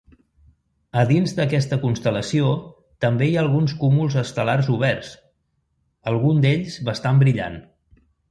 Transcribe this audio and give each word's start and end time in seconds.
A 1.01 1.01
dins 1.09 1.33
d'aquesta 1.39 1.77
constel·lació 1.83 2.47
també 3.05 3.27
hi 3.27 3.35
ha 3.37 3.43
alguns 3.43 3.75
cúmuls 3.83 4.17
estel·lars 4.23 4.71
oberts, 4.79 5.13
algun 6.13 6.43
d'ells 6.47 6.79
bastant 6.89 7.21
brillant. 7.25 7.63